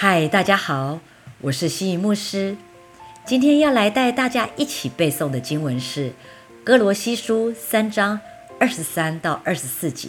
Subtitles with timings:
[0.00, 1.00] 嗨，大家好，
[1.40, 2.56] 我是西仪牧师。
[3.24, 6.10] 今天要来带大家一起背诵的经文是
[6.62, 8.20] 《哥罗西书》三章
[8.60, 10.08] 二十三到二十四节。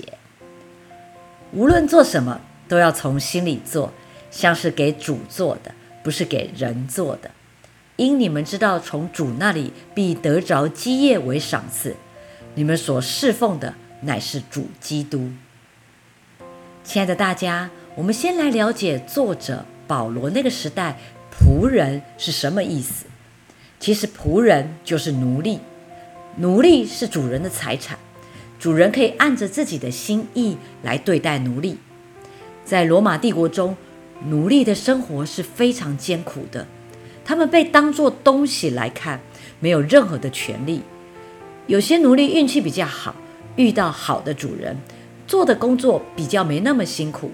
[1.54, 3.92] 无论做什么，都要从心里做，
[4.30, 7.32] 像是给主做的，不是给人做的。
[7.96, 11.96] 因你们知道，从主那里必得着基业为赏赐。
[12.54, 15.32] 你们所侍奉的乃是主基督。
[16.84, 19.66] 亲爱的大家，我们先来了解作者。
[19.90, 21.00] 保罗那个时代，
[21.32, 23.08] 仆人是什么意思？
[23.80, 25.62] 其实仆人就是奴隶，
[26.36, 27.98] 奴隶是主人的财产，
[28.60, 31.80] 主人可以按着自己的心意来对待奴隶。
[32.64, 33.76] 在罗马帝国中，
[34.26, 36.68] 奴隶的生活是非常艰苦的，
[37.26, 39.20] 他们被当作东西来看，
[39.60, 40.84] 没有任何的权利。
[41.66, 43.16] 有些奴隶运气比较好，
[43.56, 44.78] 遇到好的主人，
[45.26, 47.32] 做的工作比较没那么辛苦。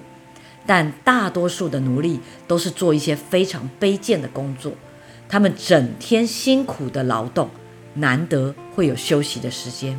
[0.66, 4.72] 但大多数的奴隶都是做一些非常卑贱的工作，
[5.28, 7.48] 他们整天辛苦的劳动，
[7.94, 9.96] 难得会有休息的时间。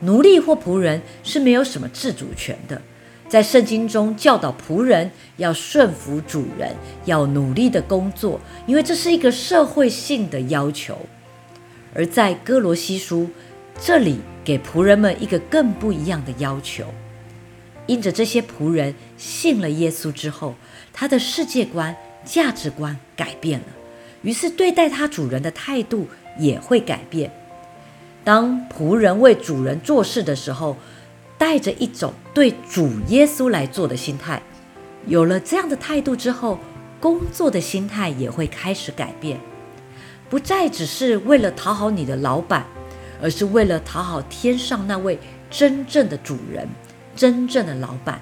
[0.00, 2.80] 奴隶或仆人是没有什么自主权的，
[3.28, 10.96] 在圣经中教导仆人要顺服主人，要努力的工作，因为这是一个社会性的要求。
[11.94, 13.28] 而在哥罗西书
[13.80, 16.84] 这里，给仆人们一个更不一样的要求。
[17.86, 20.54] 因着这些仆人信了耶稣之后，
[20.92, 23.66] 他的世界观、价值观改变了，
[24.22, 27.30] 于是对待他主人的态度也会改变。
[28.24, 30.76] 当仆人为主人做事的时候，
[31.36, 34.42] 带着一种对主耶稣来做的心态，
[35.06, 36.58] 有了这样的态度之后，
[36.98, 39.38] 工作的心态也会开始改变，
[40.30, 42.64] 不再只是为了讨好你的老板，
[43.20, 45.18] 而是为了讨好天上那位
[45.50, 46.66] 真正的主人。
[47.16, 48.20] 真正的老板，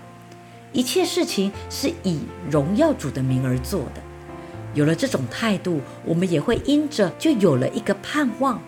[0.73, 4.03] 一切事情是以荣耀主的名而做的。
[4.75, 8.61] 有了这种态度，我们也会因着就有了一个盼望。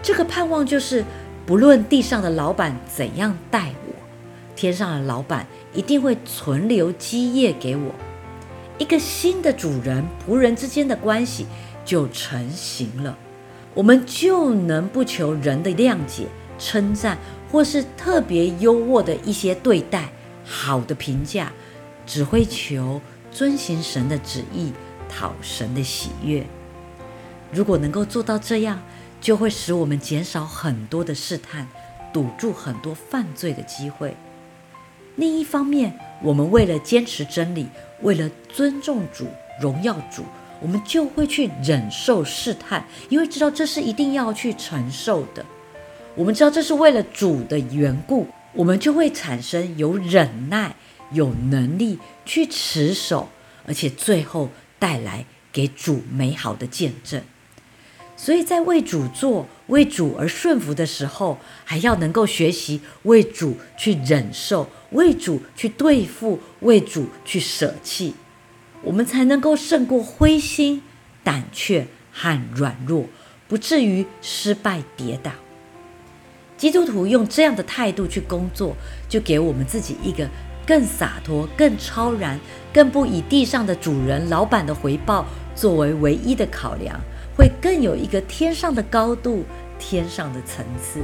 [0.00, 1.04] 这个盼望就是，
[1.44, 3.94] 不论地上的老板怎样待我，
[4.54, 7.92] 天上的老板一定会存留基业给我。
[8.78, 11.46] 一个新的主人仆人之间的关系
[11.84, 13.18] 就成型了。
[13.74, 16.26] 我们就能不求人的谅解、
[16.60, 17.18] 称赞。
[17.50, 20.10] 或是特别优渥的一些对待，
[20.44, 21.52] 好的评价，
[22.06, 23.00] 只会求
[23.30, 24.72] 遵行神的旨意，
[25.08, 26.46] 讨神的喜悦。
[27.50, 28.80] 如果能够做到这样，
[29.20, 31.66] 就会使我们减少很多的试探，
[32.12, 34.14] 堵住很多犯罪的机会。
[35.16, 37.66] 另一方面，我们为了坚持真理，
[38.02, 39.26] 为了尊重主、
[39.60, 40.22] 荣耀主，
[40.60, 45.44] 我们就会去忍受试探，因为知道这是一定要去承受的。
[46.18, 50.74] 我们知道这是为了主的缘故，我们就会产生有忍耐、
[51.12, 53.28] 有能力去持守，
[53.64, 57.22] 而且最后带来给主美好的见证。
[58.16, 68.14] 所以在为主做、为主而顺服的时候，还要能够学习为主去忍受、为主去对付、为主去舍弃，
[68.82, 70.82] 我们才能够胜过灰心、
[71.22, 73.04] 胆怯和软弱，
[73.46, 75.30] 不至于失败跌倒。
[76.58, 78.76] 基督徒用这样的态度去工作，
[79.08, 80.28] 就给我们自己一个
[80.66, 82.38] 更洒脱、更超然、
[82.74, 85.24] 更不以地上的主人、老板的回报
[85.54, 87.00] 作为唯一的考量，
[87.36, 89.44] 会更有一个天上的高度、
[89.78, 91.00] 天上的层次。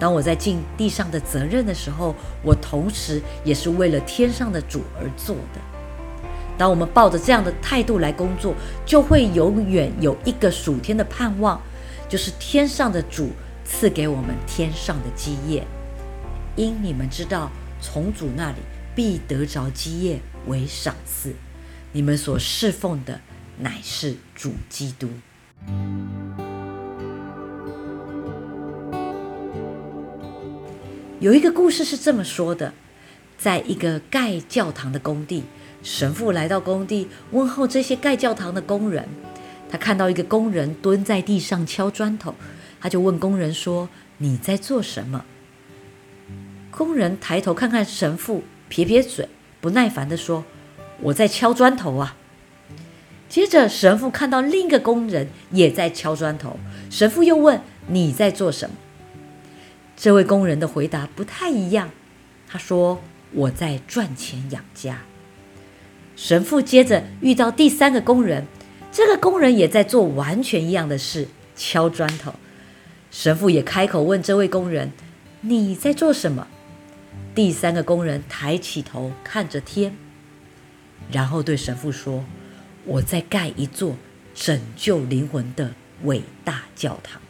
[0.00, 5.60] 当我在尽地上的责任的时候，我同时也是为了天上的主而做的。
[6.58, 8.52] 当我们抱着这样的态度来工作，
[8.84, 11.62] 就会永远有一个属天的盼望，
[12.08, 13.30] 就是天上的主。
[13.72, 15.66] 赐给我们天上的基业，
[16.54, 17.50] 因你们知道，
[17.80, 18.58] 从主那里
[18.94, 21.34] 必得着基业为赏赐。
[21.90, 23.20] 你们所侍奉的
[23.58, 25.08] 乃是主基督。
[31.18, 32.72] 有一个故事是这么说的：
[33.36, 35.42] 在一个盖教堂的工地，
[35.82, 39.08] 神父来到工地问候这些盖教堂的工人，
[39.68, 42.36] 他看到一个工人蹲在地上敲砖头。
[42.82, 43.88] 他就问工人说
[44.18, 45.24] ：“你在做什么？”
[46.72, 49.28] 工人抬头看看神父，撇撇嘴，
[49.60, 50.44] 不耐烦地说
[51.00, 52.16] ：“我在敲砖头啊。”
[53.30, 56.58] 接着，神父看到另一个工人也在敲砖头，
[56.90, 58.74] 神父又问：“你在做什么？”
[59.96, 61.90] 这位工人的回答不太一样，
[62.48, 63.00] 他说
[63.32, 65.02] ：“我在赚钱养家。”
[66.16, 68.46] 神父接着遇到第三个工人，
[68.90, 72.34] 这个工人也在做完全一样的事，敲砖头。
[73.12, 74.90] 神父也开口问这位工人
[75.42, 76.48] ：“你在做什么？”
[77.36, 79.94] 第三个工人抬起头看着天。
[81.10, 82.24] 然后对神父说
[82.86, 83.96] ：“我在盖一座
[84.34, 85.72] 拯救灵魂的
[86.04, 87.20] 伟大教堂。”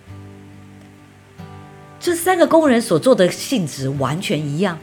[1.99, 4.79] 这三个工人所做的性质完全一样，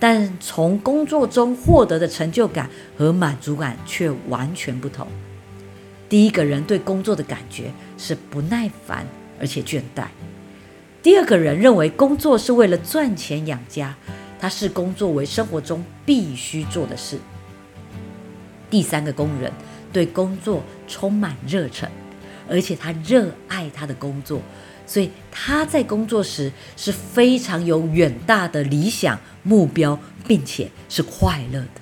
[0.00, 2.68] 但从工作中获得的成就感
[2.98, 5.06] 和满足感却完全不同。
[6.08, 9.06] 第一个人对工作的感觉是不耐烦
[9.38, 10.06] 而且倦怠；
[11.02, 13.94] 第二个人认为工作是为了赚钱养家，
[14.38, 17.16] 他视工作为生活中必须做的事；
[18.68, 19.50] 第三个工人
[19.92, 21.88] 对工作充满热忱，
[22.48, 24.40] 而且他热爱他的工作。
[24.86, 31.80] 所以他在工作时是非常有远大的理想目标，并且是快乐的。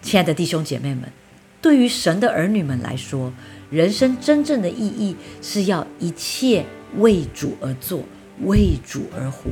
[0.00, 1.12] 亲爱的弟兄姐妹们，
[1.60, 3.30] 对于神的儿女们来说，
[3.70, 6.64] 人生真正的意义是要一切
[6.96, 8.02] 为主而做，
[8.42, 9.50] 为主而活。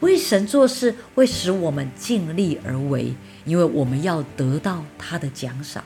[0.00, 3.14] 为神做事会使我们尽力而为，
[3.44, 5.84] 因为我们要得到他的奖赏。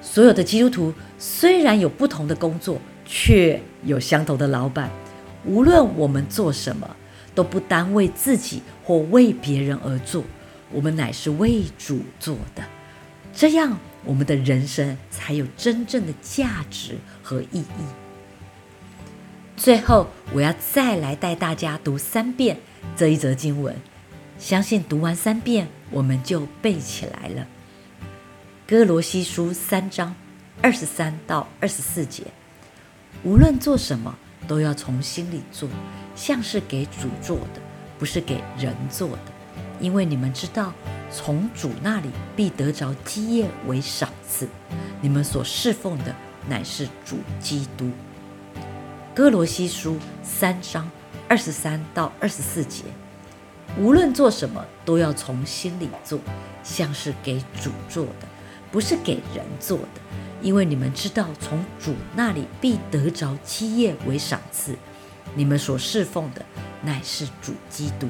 [0.00, 2.80] 所有的基督徒虽然有不同的工作。
[3.06, 4.90] 却有相同的老板。
[5.44, 6.96] 无论我们做什么，
[7.34, 10.24] 都不单为自己或为别人而做，
[10.72, 12.64] 我们乃是为主做的。
[13.34, 18.03] 这样，我们的人生才有真正的价值和意义。
[19.56, 22.58] 最后，我要再来带大家读三遍
[22.96, 23.74] 这一则经文，
[24.38, 27.46] 相信读完三遍，我们就背起来了。
[28.66, 30.14] 哥罗西书三章
[30.60, 32.24] 二十三到二十四节。
[33.22, 34.18] 无论做什么，
[34.48, 35.68] 都要从心里做，
[36.16, 37.60] 像是给主做的，
[37.98, 39.32] 不是给人做的。
[39.80, 40.72] 因为你们知道，
[41.10, 44.48] 从主那里必得着基业为赏赐。
[45.00, 46.14] 你们所侍奉的
[46.48, 47.90] 乃是主基督。
[49.14, 50.90] 哥罗西书三章
[51.28, 52.82] 二十三到二十四节。
[53.78, 56.18] 无论做什么，都要从心里做，
[56.64, 58.26] 像是给主做的，
[58.72, 60.00] 不是给人做的。
[60.42, 64.74] 因为你们知道，从主那里必得着基业为赏赐。
[65.36, 66.44] 你们所侍奉的
[66.82, 68.08] 乃是主基督。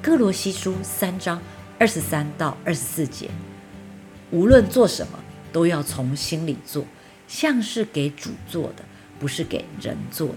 [0.00, 1.38] 哥罗西书三章
[1.78, 3.28] 二十三到二十四节，
[4.30, 5.18] 无论做什么，
[5.52, 6.86] 都要从心里做，
[7.28, 8.84] 像是给主做的，
[9.18, 10.36] 不是给人做的。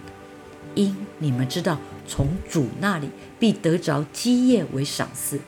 [0.76, 3.10] 因你们知道，从主那里
[3.40, 5.40] 必得着基业为赏赐。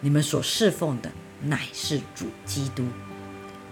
[0.00, 1.10] 你们所侍奉的
[1.42, 2.84] 乃是主基督。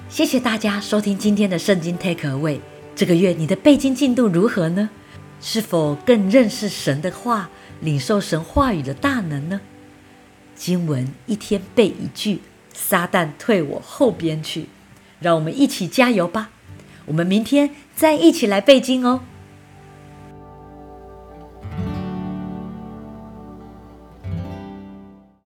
[0.08, 2.60] 谢谢大家收听今天的圣经 Take Away。
[2.94, 4.88] 这个月你的背经进度如何呢？
[5.40, 7.50] 是否更认识神的话，
[7.80, 9.60] 领受神话语的大能呢？
[10.54, 12.40] 经文一天背一句，
[12.72, 14.66] 撒旦退我后边去。
[15.20, 16.50] 让我们一起加油吧！
[17.06, 19.20] 我们明天再一起来背经哦。